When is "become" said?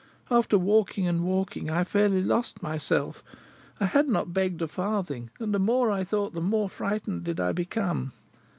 7.51-8.11